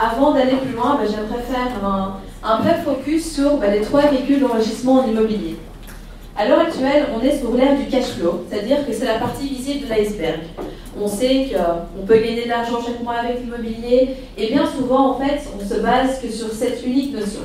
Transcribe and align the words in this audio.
Avant 0.00 0.32
d'aller 0.32 0.56
plus 0.56 0.72
loin, 0.72 0.98
ben, 0.98 1.06
j'aimerais 1.06 1.42
faire 1.42 1.84
un, 1.84 2.16
un, 2.42 2.60
bref 2.60 2.82
focus 2.84 3.34
sur 3.34 3.58
ben, 3.58 3.70
les 3.70 3.82
trois 3.82 4.02
véhicules 4.02 4.40
d'enrichissement 4.40 5.00
en 5.00 5.06
immobilier. 5.06 5.56
À 6.34 6.48
l'heure 6.48 6.60
actuelle, 6.60 7.08
on 7.14 7.22
est 7.22 7.38
sur 7.38 7.52
l'ère 7.54 7.76
du 7.76 7.86
cash 7.86 8.16
flow, 8.16 8.44
c'est-à-dire 8.48 8.86
que 8.86 8.92
c'est 8.92 9.04
la 9.04 9.18
partie 9.18 9.48
visible 9.48 9.86
de 9.86 9.90
l'iceberg. 9.90 10.40
On 10.98 11.06
sait 11.06 11.50
qu'on 11.52 12.06
peut 12.06 12.16
gagner 12.16 12.44
de 12.44 12.48
l'argent 12.48 12.78
chaque 12.84 13.02
mois 13.02 13.16
avec 13.16 13.40
l'immobilier, 13.40 14.16
et 14.38 14.46
bien 14.50 14.64
souvent, 14.66 15.10
en 15.10 15.18
fait, 15.20 15.40
on 15.54 15.62
se 15.62 15.80
base 15.80 16.20
que 16.22 16.28
sur 16.28 16.48
cette 16.48 16.84
unique 16.86 17.14
notion. 17.14 17.42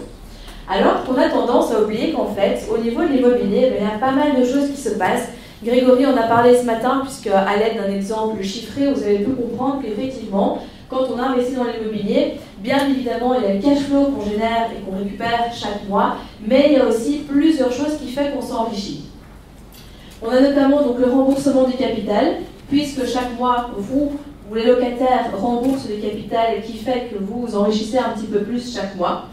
Alors 0.70 1.04
qu'on 1.04 1.16
a 1.16 1.28
tendance 1.30 1.72
à 1.74 1.82
oublier 1.82 2.14
qu'en 2.14 2.34
fait, 2.34 2.66
au 2.74 2.78
niveau 2.78 3.02
de 3.02 3.10
l'immobilier, 3.10 3.72
ben, 3.72 3.76
il 3.82 3.84
y 3.84 3.88
a 3.88 4.00
pas 4.00 4.14
mal 4.14 4.40
de 4.40 4.46
choses 4.46 4.72
qui 4.74 4.82
se 4.82 4.92
passent. 4.92 5.28
Grégory 5.62 6.06
en 6.06 6.16
a 6.16 6.24
parlé 6.24 6.58
ce 6.58 6.64
matin, 6.64 7.02
puisque 7.04 7.28
à 7.28 7.58
l'aide 7.58 7.76
d'un 7.76 7.94
exemple 7.94 8.42
chiffré, 8.42 8.90
vous 8.94 9.04
avez 9.04 9.20
pu 9.20 9.32
comprendre 9.32 9.82
qu'effectivement, 9.82 10.60
quand 10.90 11.06
on 11.14 11.20
investit 11.20 11.56
dans 11.56 11.66
l'immobilier, 11.66 12.36
bien 12.60 12.88
évidemment, 12.90 13.36
il 13.36 13.44
y 13.44 13.46
a 13.46 13.54
le 13.54 13.62
cash 13.62 13.84
flow 13.84 14.06
qu'on 14.06 14.30
génère 14.30 14.70
et 14.72 14.82
qu'on 14.84 14.98
récupère 14.98 15.52
chaque 15.54 15.88
mois, 15.88 16.18
mais 16.46 16.68
il 16.68 16.74
y 16.74 16.76
a 16.78 16.86
aussi 16.86 17.24
plusieurs 17.28 17.72
choses 17.72 17.98
qui 18.00 18.12
font 18.12 18.32
qu'on 18.34 18.42
s'enrichit. 18.42 19.06
On 20.22 20.30
a 20.30 20.40
notamment 20.40 20.82
donc 20.82 21.00
le 21.00 21.06
remboursement 21.06 21.66
du 21.66 21.74
capital, 21.74 22.38
puisque 22.70 23.06
chaque 23.06 23.38
mois, 23.38 23.70
vous 23.78 24.14
ou 24.50 24.56
les 24.56 24.66
locataires 24.66 25.32
remboursent 25.38 25.90
le 25.90 25.98
capital 25.98 26.62
qui 26.66 26.78
fait 26.78 27.10
que 27.12 27.22
vous 27.22 27.46
vous 27.46 27.56
enrichissez 27.56 27.98
un 27.98 28.10
petit 28.10 28.28
peu 28.28 28.40
plus 28.40 28.74
chaque 28.74 28.96
mois. 28.96 29.26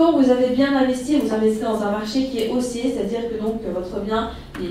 Quand 0.00 0.12
vous 0.12 0.30
avez 0.30 0.54
bien 0.56 0.74
investi, 0.74 1.18
vous 1.18 1.30
investissez 1.30 1.62
dans 1.62 1.82
un 1.82 1.90
marché 1.90 2.24
qui 2.24 2.38
est 2.38 2.48
haussier, 2.48 2.90
c'est-à-dire 2.90 3.28
que 3.28 3.38
donc 3.38 3.60
votre 3.70 4.00
bien 4.00 4.30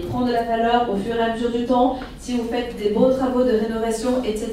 prend 0.09 0.21
de 0.21 0.31
la 0.31 0.41
valeur 0.41 0.87
au 0.91 0.97
fur 0.97 1.15
et 1.15 1.21
à 1.21 1.35
mesure 1.35 1.51
du 1.51 1.65
temps. 1.65 1.97
Si 2.17 2.35
vous 2.35 2.45
faites 2.49 2.75
des 2.77 2.89
beaux 2.89 3.11
travaux 3.11 3.43
de 3.43 3.51
rénovation, 3.51 4.23
etc., 4.25 4.49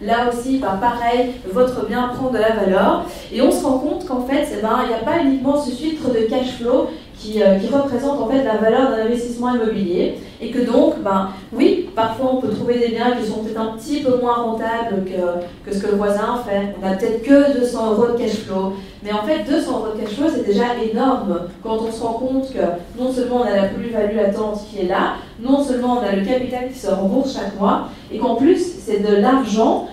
là 0.00 0.30
aussi, 0.32 0.56
ben, 0.56 0.78
pareil, 0.80 1.32
votre 1.52 1.86
bien 1.86 2.08
prend 2.14 2.30
de 2.30 2.38
la 2.38 2.52
valeur. 2.52 3.04
Et 3.30 3.42
on 3.42 3.52
se 3.52 3.62
rend 3.62 3.78
compte 3.78 4.06
qu'en 4.06 4.22
fait, 4.22 4.48
eh 4.56 4.62
ben, 4.62 4.78
il 4.84 4.88
n'y 4.88 4.94
a 4.94 5.04
pas 5.04 5.22
uniquement 5.22 5.62
ce 5.62 5.70
filtre 5.70 6.08
de 6.08 6.20
cash 6.30 6.52
flow 6.60 6.88
euh, 7.24 7.58
qui, 7.58 7.68
représente 7.68 8.20
en 8.20 8.28
fait 8.28 8.44
la 8.44 8.56
valeur 8.56 8.90
d'un 8.90 9.04
investissement 9.06 9.54
immobilier. 9.54 10.14
Et 10.40 10.50
que 10.50 10.60
donc, 10.60 11.02
ben, 11.02 11.30
oui, 11.52 11.88
parfois 11.94 12.34
on 12.34 12.40
peut 12.40 12.50
trouver 12.50 12.78
des 12.78 12.88
biens 12.88 13.12
qui 13.12 13.26
sont 13.26 13.38
peut-être 13.38 13.60
un 13.60 13.76
petit 13.76 14.02
peu 14.02 14.18
moins 14.20 14.34
rentables 14.34 15.04
que, 15.04 15.68
que 15.68 15.74
ce 15.74 15.82
que 15.82 15.90
le 15.90 15.96
voisin 15.96 16.42
fait. 16.46 16.74
On 16.76 16.86
n'a 16.86 16.94
peut-être 16.94 17.22
que 17.22 17.58
200 17.58 17.92
euros 17.92 18.12
de 18.12 18.18
cash 18.18 18.40
flow. 18.40 18.74
Mais 19.02 19.12
en 19.12 19.22
fait, 19.22 19.44
200 19.48 19.70
euros 19.70 19.94
de 19.94 20.00
cash 20.00 20.14
flow, 20.14 20.26
c'est 20.32 20.46
déjà 20.46 20.74
énorme 20.82 21.48
quand 21.62 21.78
on 21.78 21.90
se 21.90 22.02
rend 22.02 22.14
compte 22.14 22.52
que 22.52 23.02
non 23.02 23.10
seulement 23.10 23.36
on 23.36 23.44
a 23.44 23.56
la 23.56 23.68
plus-value 23.68 24.16
latente 24.16 24.60
qui 24.70 24.80
est 24.80 24.88
là, 24.88 25.14
non 25.40 25.64
seulement 25.64 26.00
on 26.00 26.06
a 26.06 26.14
le 26.14 26.24
capital 26.24 26.68
qui 26.70 26.78
se 26.78 26.88
rembourse 26.88 27.34
chaque 27.34 27.58
mois, 27.58 27.88
et 28.12 28.18
qu'en 28.18 28.34
plus, 28.34 28.60
c'est 28.84 29.00
de 29.00 29.16
l'argent 29.16 29.88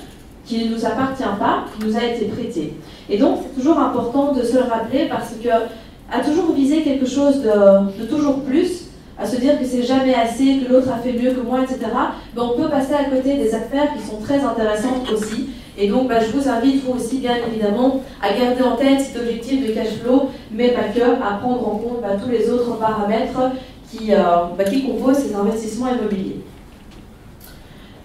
qui 0.46 0.66
ne 0.66 0.76
nous 0.76 0.86
appartient 0.86 1.24
pas, 1.40 1.66
qui 1.74 1.88
nous 1.88 1.96
a 1.96 2.04
été 2.04 2.26
prêté. 2.26 2.74
Et 3.10 3.18
donc, 3.18 3.40
c'est 3.42 3.62
toujours 3.62 3.80
important 3.80 4.34
de 4.34 4.44
se 4.44 4.56
le 4.56 4.64
rappeler 4.64 5.08
parce 5.10 5.34
que 5.42 5.50
à 6.12 6.20
toujours 6.20 6.54
viser 6.54 6.82
quelque 6.82 7.06
chose 7.06 7.42
de, 7.42 8.06
toujours 8.06 8.42
plus, 8.42 8.86
à 9.18 9.26
se 9.26 9.38
dire 9.38 9.60
que 9.60 9.66
c'est 9.66 9.84
jamais 9.84 10.14
assez, 10.14 10.60
que 10.60 10.72
l'autre 10.72 10.90
a 10.92 10.98
fait 10.98 11.14
mieux 11.14 11.32
que 11.32 11.42
moi, 11.42 11.60
etc., 11.62 11.80
ben 12.36 12.44
on 12.44 12.60
peut 12.60 12.70
passer 12.70 12.94
à 12.94 13.06
côté 13.06 13.36
des 13.36 13.54
affaires 13.54 13.94
qui 13.96 14.04
sont 14.06 14.18
très 14.18 14.40
intéressantes 14.40 15.10
aussi. 15.12 15.50
Et 15.78 15.88
donc, 15.88 16.08
ben, 16.08 16.22
je 16.22 16.38
vous 16.38 16.48
invite, 16.48 16.84
vous 16.84 16.94
aussi, 16.94 17.18
bien 17.18 17.36
évidemment, 17.48 18.02
à 18.22 18.32
garder 18.34 18.62
en 18.62 18.76
tête 18.76 19.02
cet 19.02 19.22
objectif 19.22 19.68
de 19.68 19.74
cash 19.74 19.94
flow, 20.04 20.30
mais 20.52 20.70
pas 20.70 20.84
que, 20.94 21.02
à 21.02 21.38
prendre 21.40 21.68
en 21.68 21.78
compte 21.78 22.02
ben, 22.02 22.20
tous 22.24 22.30
les 22.30 22.50
autres 22.50 22.78
paramètres 22.78 23.40
euh, 23.40 24.64
qui 24.70 24.84
composent 24.84 25.18
ces 25.18 25.34
investissements 25.34 25.90
immobiliers. 25.90 26.42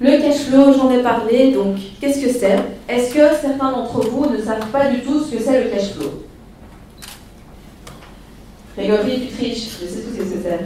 Le 0.00 0.10
cash 0.12 0.42
flow, 0.48 0.72
j'en 0.72 0.90
ai 0.92 1.02
parlé, 1.02 1.52
donc 1.52 1.76
qu'est-ce 2.00 2.24
que 2.24 2.30
c'est? 2.30 2.58
Est-ce 2.88 3.12
que 3.12 3.20
certains 3.40 3.72
d'entre 3.72 4.00
vous 4.00 4.30
ne 4.30 4.38
savent 4.38 4.68
pas 4.70 4.86
du 4.86 5.00
tout 5.00 5.20
ce 5.20 5.34
que 5.34 5.42
c'est 5.42 5.64
le 5.64 5.70
cash 5.70 5.92
flow? 5.92 6.27
Grégory, 8.78 9.26
tu 9.26 9.34
triches, 9.34 9.68
je 9.82 9.86
sais 9.86 10.02
tout 10.02 10.14
ce 10.14 10.18
que 10.18 10.40
c'est. 10.42 10.60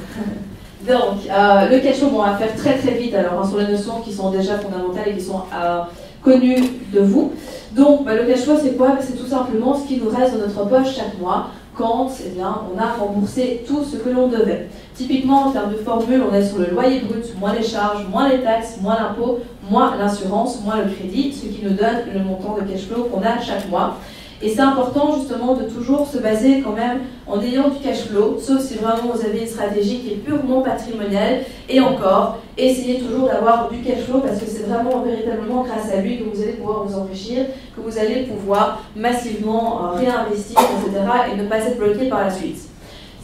Donc, 0.93 1.21
euh, 1.31 1.69
le 1.71 1.78
cash 1.81 1.97
flow, 1.97 2.11
on 2.12 2.23
va 2.23 2.37
faire 2.37 2.55
très 2.56 2.77
très 2.77 2.95
vite 2.99 3.15
alors 3.15 3.41
hein, 3.41 3.49
sur 3.49 3.59
les 3.59 3.69
notions 3.69 4.00
qui 4.00 4.12
sont 4.12 4.31
déjà 4.31 4.59
fondamentales 4.59 5.09
et 5.09 5.15
qui 5.15 5.25
sont 5.25 5.43
euh, 5.55 5.81
connues 6.23 6.62
de 6.93 7.00
vous. 7.00 7.33
Donc, 7.73 8.05
bah, 8.05 8.15
le 8.15 8.25
cash 8.25 8.41
flow, 8.41 8.56
c'est 8.62 8.77
quoi? 8.77 8.97
C'est 9.00 9.17
tout 9.17 9.27
simplement 9.27 9.75
ce 9.75 9.87
qui 9.87 9.99
nous 9.99 10.11
reste 10.11 10.34
dans 10.34 10.47
notre 10.47 10.69
poche 10.69 10.95
chaque 10.95 11.19
mois 11.19 11.50
quand 11.75 12.11
eh 12.25 12.28
bien, 12.31 12.55
on 12.75 12.78
a 12.78 12.93
remboursé 12.93 13.65
tout 13.67 13.83
ce 13.83 13.97
que 13.97 14.11
l'on 14.11 14.29
devait. 14.29 14.69
Typiquement, 14.94 15.44
en 15.47 15.53
termes 15.53 15.73
de 15.73 15.79
formule, 15.79 16.23
on 16.31 16.34
est 16.34 16.44
sur 16.44 16.59
le 16.59 16.67
loyer 16.67 17.00
brut, 17.00 17.25
moins 17.39 17.55
les 17.55 17.62
charges, 17.62 18.06
moins 18.09 18.29
les 18.29 18.43
taxes, 18.43 18.77
moins 18.83 18.97
l'impôt, 18.97 19.41
moins 19.71 19.97
l'assurance, 19.97 20.61
moins 20.62 20.83
le 20.83 20.91
crédit, 20.91 21.33
ce 21.33 21.47
qui 21.47 21.62
nous 21.65 21.71
donne 21.71 22.12
le 22.12 22.21
montant 22.21 22.56
de 22.56 22.71
cash 22.71 22.83
flow 22.83 23.05
qu'on 23.05 23.23
a 23.23 23.41
chaque 23.41 23.71
mois. 23.71 23.97
Et 24.43 24.49
c'est 24.49 24.61
important 24.61 25.17
justement 25.17 25.55
de 25.55 25.65
toujours 25.65 26.07
se 26.07 26.19
baser 26.19 26.63
quand 26.63 26.73
même 26.73 27.01
en 27.29 27.41
ayant 27.41 27.69
du 27.69 27.79
cash 27.79 28.07
flow, 28.09 28.39
sauf 28.41 28.61
si 28.61 28.75
vraiment 28.75 29.13
vous 29.15 29.25
avez 29.25 29.41
une 29.41 29.47
stratégie 29.47 30.01
qui 30.01 30.13
est 30.15 30.17
purement 30.17 30.63
patrimoniale. 30.63 31.43
Et 31.69 31.81
encore, 31.81 32.39
essayez 32.59 32.99
toujours 32.99 33.29
d'avoir 33.29 33.71
du 33.71 33.81
cash 33.83 34.01
flow 34.01 34.19
parce 34.19 34.41
que 34.41 34.47
c'est 34.47 34.65
vraiment 34.65 35.01
véritablement 35.03 35.63
grâce 35.63 35.93
à 35.93 36.01
lui 36.01 36.19
que 36.19 36.25
vous 36.25 36.43
allez 36.43 36.55
pouvoir 36.55 36.85
vous 36.85 36.99
enrichir, 36.99 37.47
que 37.77 37.81
vous 37.81 37.99
allez 37.99 38.25
pouvoir 38.25 38.83
massivement 38.97 39.85
euh, 39.85 39.99
réinvestir, 39.99 40.59
etc. 40.59 41.05
et 41.33 41.37
ne 41.37 41.49
pas 41.49 41.59
être 41.59 41.79
bloqué 41.79 42.09
par 42.09 42.23
la 42.25 42.31
suite. 42.31 42.72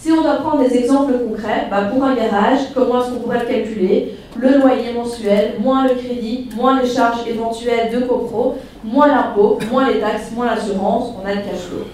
Si 0.00 0.12
on 0.12 0.22
doit 0.22 0.36
prendre 0.36 0.62
des 0.62 0.76
exemples 0.76 1.14
concrets, 1.14 1.66
bah, 1.68 1.90
pour 1.92 2.04
un 2.04 2.14
garage, 2.14 2.60
comment 2.72 3.02
est-ce 3.02 3.10
qu'on 3.10 3.20
pourrait 3.20 3.40
le 3.40 3.46
calculer? 3.46 4.14
Le 4.36 4.58
loyer 4.58 4.92
mensuel, 4.94 5.54
moins 5.58 5.88
le 5.88 5.94
crédit, 5.94 6.48
moins 6.54 6.80
les 6.80 6.88
charges 6.88 7.26
éventuelles 7.26 7.90
de 7.92 8.06
copro, 8.06 8.54
moins 8.84 9.08
l'impôt, 9.08 9.58
moins 9.72 9.88
les 9.90 9.98
taxes, 9.98 10.30
moins 10.36 10.46
l'assurance, 10.46 11.12
on 11.20 11.26
a 11.26 11.34
le 11.34 11.40
cash 11.40 11.62
flow. 11.68 11.84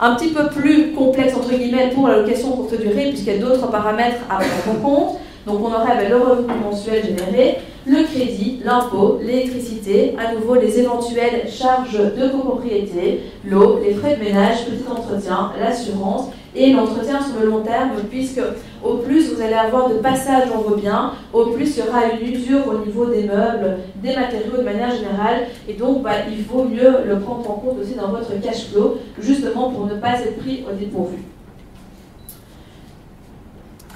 Un 0.00 0.16
petit 0.16 0.30
peu 0.30 0.48
plus 0.48 0.90
complexe, 0.94 1.36
entre 1.36 1.50
guillemets, 1.50 1.92
pour 1.94 2.08
la 2.08 2.16
location 2.16 2.50
courte 2.50 2.76
durée, 2.76 3.10
puisqu'il 3.10 3.34
y 3.34 3.36
a 3.36 3.38
d'autres 3.38 3.70
paramètres 3.70 4.22
à 4.28 4.38
prendre 4.38 4.76
en 4.76 4.82
compte. 4.82 5.18
Donc 5.46 5.60
on 5.60 5.72
aurait 5.72 5.96
ben, 5.96 6.10
le 6.10 6.16
revenu 6.16 6.52
mensuel 6.60 7.04
généré, 7.04 7.58
le 7.86 8.02
crédit, 8.04 8.60
l'impôt, 8.64 9.18
l'électricité, 9.22 10.14
à 10.18 10.34
nouveau 10.34 10.54
les 10.54 10.80
éventuelles 10.80 11.48
charges 11.48 11.98
de 11.98 12.28
copropriété, 12.28 13.20
l'eau, 13.44 13.78
les 13.82 13.94
frais 13.94 14.16
de 14.16 14.24
ménage, 14.24 14.64
petit 14.64 14.88
entretien, 14.90 15.52
l'assurance 15.60 16.30
et 16.56 16.72
l'entretien 16.72 17.20
sur 17.20 17.40
le 17.40 17.50
long 17.50 17.60
terme, 17.60 17.90
puisque 18.10 18.40
au 18.82 18.94
plus 18.98 19.32
vous 19.32 19.42
allez 19.42 19.54
avoir 19.54 19.90
de 19.90 19.96
passage 19.96 20.48
dans 20.48 20.62
vos 20.62 20.76
biens, 20.76 21.12
au 21.32 21.46
plus 21.46 21.76
il 21.76 21.84
y 21.84 21.88
aura 21.88 22.00
une 22.06 22.32
usure 22.32 22.68
au 22.68 22.86
niveau 22.86 23.06
des 23.06 23.24
meubles, 23.24 23.78
des 23.96 24.14
matériaux 24.14 24.56
de 24.58 24.62
manière 24.62 24.94
générale, 24.94 25.48
et 25.68 25.74
donc 25.74 26.02
bah, 26.02 26.12
il 26.30 26.44
vaut 26.44 26.64
mieux 26.64 27.04
le 27.06 27.18
prendre 27.18 27.50
en 27.50 27.54
compte 27.54 27.78
aussi 27.82 27.94
dans 27.94 28.08
votre 28.08 28.40
cash 28.40 28.68
flow, 28.70 28.98
justement 29.20 29.70
pour 29.70 29.86
ne 29.86 29.94
pas 29.94 30.20
être 30.20 30.38
pris 30.38 30.64
au 30.70 30.74
dépourvu. 30.74 31.18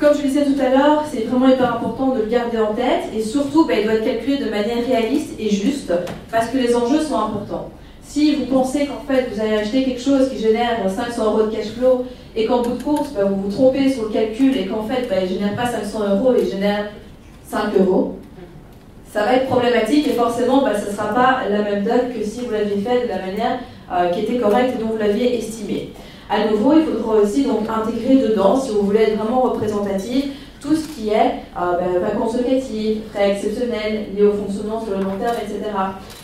Comme 0.01 0.15
je 0.15 0.23
le 0.23 0.29
disais 0.29 0.45
tout 0.45 0.61
à 0.61 0.69
l'heure, 0.69 1.05
c'est 1.11 1.25
vraiment 1.25 1.49
hyper 1.49 1.75
important 1.75 2.15
de 2.15 2.21
le 2.21 2.27
garder 2.27 2.59
en 2.59 2.73
tête 2.73 3.11
et 3.17 3.21
surtout, 3.21 3.67
bah, 3.67 3.75
il 3.77 3.85
doit 3.85 3.95
être 3.95 4.05
calculé 4.05 4.37
de 4.37 4.49
manière 4.49 4.87
réaliste 4.87 5.31
et 5.41 5.51
juste 5.51 5.93
parce 6.31 6.49
que 6.49 6.57
les 6.57 6.77
enjeux 6.77 7.01
sont 7.01 7.19
importants. 7.19 7.71
Si 8.03 8.37
vous 8.37 8.47
pensez 8.47 8.87
qu'en 8.87 9.01
fait 9.13 9.29
vous 9.31 9.41
allez 9.41 9.57
acheter 9.57 9.85
quelque 9.85 10.01
chose 10.01 10.31
qui 10.31 10.39
génère 10.39 10.89
500 10.89 11.25
euros 11.25 11.43
de 11.43 11.55
cash 11.55 11.73
flow 11.77 12.07
et 12.37 12.47
qu'en 12.47 12.63
bout 12.63 12.77
de 12.77 12.83
course 12.83 13.11
bah, 13.13 13.25
vous 13.25 13.43
vous 13.43 13.51
trompez 13.51 13.91
sur 13.91 14.05
le 14.05 14.11
calcul 14.11 14.57
et 14.57 14.67
qu'en 14.67 14.85
fait 14.85 15.09
bah, 15.11 15.17
il 15.21 15.25
ne 15.25 15.39
génère 15.41 15.57
pas 15.57 15.67
500 15.67 16.17
euros, 16.17 16.33
il 16.41 16.49
génère 16.49 16.91
5 17.45 17.77
euros, 17.81 18.17
ça 19.13 19.25
va 19.25 19.35
être 19.35 19.47
problématique 19.47 20.07
et 20.07 20.13
forcément 20.13 20.63
bah, 20.63 20.79
ce 20.79 20.91
ne 20.91 20.97
sera 20.97 21.13
pas 21.13 21.41
la 21.51 21.63
même 21.63 21.83
donne 21.83 22.13
que 22.17 22.25
si 22.25 22.43
vous 22.43 22.53
l'aviez 22.53 22.77
fait 22.77 23.03
de 23.03 23.09
la 23.09 23.19
manière 23.19 23.59
euh, 23.93 24.09
qui 24.11 24.21
était 24.21 24.39
correcte 24.39 24.77
et 24.79 24.83
dont 24.83 24.91
vous 24.91 24.99
l'aviez 24.99 25.37
estimé. 25.37 25.93
À 26.31 26.47
nouveau, 26.47 26.75
il 26.77 26.85
faudra 26.85 27.15
aussi 27.23 27.45
donc 27.45 27.61
intégrer 27.69 28.17
dedans, 28.17 28.61
si 28.61 28.71
vous 28.71 28.83
voulez 28.83 29.01
être 29.01 29.17
vraiment 29.17 29.41
représentatif, 29.41 30.27
tout 30.61 30.75
ce 30.75 30.89
qui 30.89 31.09
est 31.09 31.43
euh, 31.57 31.79
ben, 31.79 32.01
vacances 32.01 32.37
locatives, 32.37 33.03
frais 33.13 33.31
exceptionnels 33.31 34.09
liés 34.15 34.25
au 34.25 34.33
fonctionnement 34.33 34.85
sur 34.85 34.97
le 34.99 35.05
long 35.05 35.17
terme, 35.19 35.37
etc. 35.41 35.71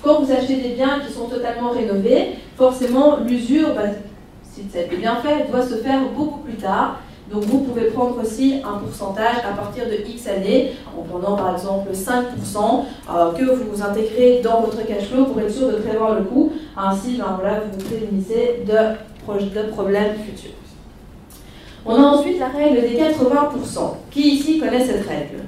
Quand 0.02 0.20
vous 0.20 0.30
achetez 0.30 0.56
des 0.56 0.70
biens 0.70 1.00
qui 1.06 1.12
sont 1.12 1.26
totalement 1.26 1.70
rénovés, 1.70 2.32
forcément 2.56 3.18
l'usure, 3.26 3.74
ben, 3.74 3.94
si 4.42 4.62
été 4.78 4.96
bien 4.96 5.16
fait, 5.16 5.50
doit 5.50 5.62
se 5.62 5.76
faire 5.76 6.00
beaucoup 6.14 6.40
plus 6.40 6.56
tard. 6.56 7.00
Donc 7.32 7.44
vous 7.44 7.60
pouvez 7.60 7.86
prendre 7.86 8.20
aussi 8.22 8.60
un 8.62 8.78
pourcentage 8.78 9.38
à 9.38 9.56
partir 9.56 9.86
de 9.86 9.94
X 10.06 10.28
années, 10.28 10.72
en 10.96 11.02
prenant 11.02 11.36
par 11.36 11.54
exemple 11.54 11.90
5% 11.92 12.84
euh, 13.10 13.32
que 13.32 13.44
vous 13.44 13.82
intégrez 13.82 14.42
dans 14.44 14.60
votre 14.60 14.86
cash 14.86 15.04
flow 15.04 15.24
pour 15.24 15.40
être 15.40 15.50
sûr 15.50 15.68
de 15.68 15.76
prévoir 15.76 16.14
le 16.16 16.24
coût. 16.24 16.52
Ainsi, 16.76 17.16
ben, 17.16 17.38
vous 17.64 17.78
vous 17.78 17.84
prémunisez 17.86 18.64
de, 18.66 18.96
de 19.26 19.62
problèmes 19.70 20.14
futurs. 20.14 20.50
On 21.86 21.94
a 21.96 22.06
ensuite 22.06 22.38
la 22.38 22.48
règle 22.48 22.80
des 22.80 22.96
80%. 22.96 23.96
Qui 24.10 24.36
ici 24.36 24.58
connaît 24.58 24.84
cette 24.84 25.06
règle? 25.06 25.44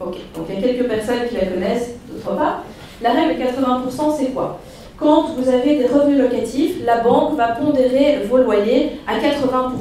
Ok, 0.00 0.16
donc 0.34 0.46
il 0.48 0.54
y 0.54 0.58
a 0.58 0.60
quelques 0.60 0.88
personnes 0.88 1.28
qui 1.28 1.34
la 1.34 1.46
connaissent, 1.46 1.94
d'autres 2.08 2.36
pas. 2.36 2.62
La 3.02 3.12
règle 3.12 3.36
des 3.36 3.44
80%, 3.44 4.16
c'est 4.16 4.32
quoi? 4.32 4.60
Quand 4.96 5.34
vous 5.36 5.48
avez 5.48 5.76
des 5.78 5.86
revenus 5.86 6.18
locatifs, 6.18 6.84
la 6.84 7.00
banque 7.00 7.36
va 7.36 7.48
pondérer 7.48 8.24
vos 8.28 8.38
loyers 8.38 9.00
à 9.06 9.18
80%. 9.18 9.72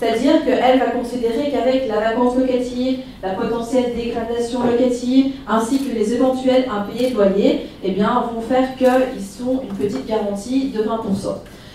C'est-à-dire 0.00 0.42
qu'elle 0.46 0.78
va 0.78 0.86
considérer 0.86 1.50
qu'avec 1.50 1.86
la 1.86 2.00
vacance 2.00 2.34
locative, 2.34 3.00
la 3.22 3.34
potentielle 3.34 3.94
dégradation 3.94 4.60
locative, 4.64 5.34
ainsi 5.46 5.78
que 5.84 5.94
les 5.94 6.14
éventuels 6.14 6.64
impayés 6.74 7.10
de 7.10 7.16
loyer, 7.16 7.66
eh 7.84 7.90
bien, 7.90 8.24
vont 8.34 8.40
faire 8.40 8.74
qu'ils 8.78 9.22
sont 9.22 9.60
une 9.62 9.76
petite 9.76 10.06
garantie 10.06 10.70
de 10.70 10.82
20%. 10.82 10.86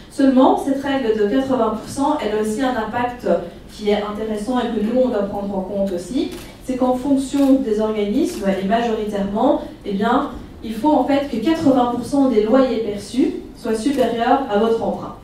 Seulement, 0.09 0.57
cette 0.57 0.81
règle 0.81 1.15
de 1.15 1.27
80%, 1.27 2.17
elle 2.19 2.39
a 2.39 2.41
aussi 2.41 2.63
un 2.63 2.75
impact 2.75 3.27
qui 3.71 3.91
est 3.91 4.01
intéressant 4.01 4.57
et 4.59 4.75
que 4.75 4.83
nous, 4.83 5.01
on 5.03 5.09
doit 5.09 5.23
prendre 5.23 5.55
en 5.55 5.61
compte 5.61 5.91
aussi. 5.91 6.31
C'est 6.63 6.77
qu'en 6.77 6.95
fonction 6.95 7.59
des 7.63 7.79
organismes, 7.79 8.45
et 8.59 8.65
majoritairement, 8.65 9.61
eh 9.85 9.91
bien, 9.91 10.31
il 10.63 10.73
faut 10.73 10.93
en 10.93 11.03
fait 11.03 11.29
que 11.29 11.35
80% 11.35 12.33
des 12.33 12.41
loyers 12.41 12.77
perçus 12.77 13.33
soient 13.55 13.75
supérieurs 13.75 14.47
à 14.49 14.57
votre 14.57 14.81
emprunt. 14.81 15.17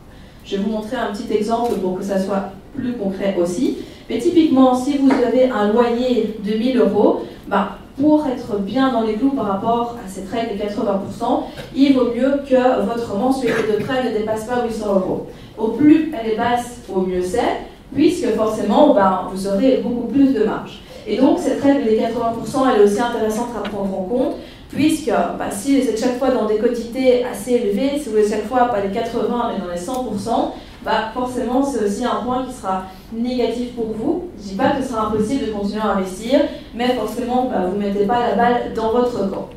Je 0.44 0.56
vais 0.56 0.62
vous 0.62 0.70
montrer 0.70 0.96
un 0.96 1.12
petit 1.12 1.32
exemple 1.32 1.74
pour 1.80 1.98
que 1.98 2.04
ça 2.04 2.20
soit 2.20 2.52
plus 2.74 2.94
concret 2.94 3.36
aussi. 3.40 3.78
Mais 4.08 4.18
typiquement, 4.18 4.74
si 4.74 4.98
vous 4.98 5.10
avez 5.10 5.48
un 5.48 5.72
loyer 5.72 6.36
de 6.44 6.52
1000 6.52 6.78
euros, 6.78 7.22
bah, 7.46 7.78
pour 8.00 8.26
être 8.26 8.58
bien 8.58 8.92
dans 8.92 9.02
les 9.02 9.14
clous 9.14 9.30
par 9.30 9.46
rapport 9.46 9.96
à 10.04 10.08
cette 10.08 10.30
règle 10.30 10.56
de 10.56 10.62
80%, 10.62 11.44
il 11.74 11.94
vaut 11.94 12.12
mieux 12.14 12.42
que 12.48 12.84
votre 12.84 13.16
mensualité 13.16 13.78
de 13.78 13.84
prêt 13.84 14.10
ne 14.10 14.18
dépasse 14.18 14.44
pas 14.44 14.64
800 14.64 14.86
euros. 14.94 15.26
Au 15.58 15.68
plus 15.68 16.12
elle 16.18 16.32
est 16.32 16.36
basse, 16.36 16.80
au 16.92 17.02
mieux 17.02 17.22
c'est, 17.22 17.66
puisque 17.94 18.28
forcément, 18.34 18.94
bah, 18.94 19.28
vous 19.32 19.46
aurez 19.46 19.80
beaucoup 19.84 20.06
plus 20.06 20.32
de 20.32 20.44
marge. 20.44 20.80
Et 21.06 21.16
donc, 21.16 21.38
cette 21.38 21.62
règle 21.62 21.84
des 21.84 21.98
80%, 21.98 22.02
elle 22.72 22.80
est 22.80 22.84
aussi 22.84 23.00
intéressante 23.00 23.48
à 23.56 23.68
prendre 23.68 23.98
en 23.98 24.04
compte, 24.04 24.36
puisque 24.70 25.10
bah, 25.10 25.50
si 25.50 25.78
vous 25.78 25.88
êtes 25.88 26.00
chaque 26.00 26.18
fois 26.18 26.30
dans 26.30 26.46
des 26.46 26.56
quotités 26.56 27.24
assez 27.24 27.52
élevées, 27.52 27.98
si 28.00 28.08
vous 28.08 28.16
êtes 28.16 28.30
chaque 28.30 28.46
fois 28.46 28.68
pas 28.68 28.80
les 28.80 28.92
80 28.92 29.52
mais 29.52 29.64
dans 29.64 29.70
les 29.70 29.78
100%, 29.78 30.52
bah, 30.84 31.10
forcément 31.14 31.64
c'est 31.64 31.84
aussi 31.84 32.04
un 32.04 32.22
point 32.24 32.44
qui 32.44 32.52
sera 32.52 32.84
négatif 33.12 33.74
pour 33.74 33.92
vous. 33.96 34.30
Je 34.38 34.44
ne 34.44 34.48
dis 34.50 34.54
pas 34.56 34.70
que 34.70 34.82
ce 34.82 34.88
sera 34.90 35.06
impossible 35.06 35.46
de 35.46 35.52
continuer 35.52 35.82
à 35.82 35.92
investir, 35.92 36.40
mais 36.74 36.94
forcément 36.94 37.48
bah, 37.48 37.66
vous 37.66 37.76
ne 37.76 37.86
mettez 37.86 38.06
pas 38.06 38.28
la 38.28 38.34
balle 38.34 38.74
dans 38.74 38.92
votre 38.92 39.30
camp. 39.30 39.48